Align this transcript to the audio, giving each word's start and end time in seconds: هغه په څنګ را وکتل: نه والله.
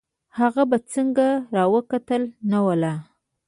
هغه 0.39 0.63
په 0.71 0.77
څنګ 0.91 1.15
را 1.55 1.63
وکتل: 1.73 2.23
نه 2.51 2.59
والله. 2.65 2.93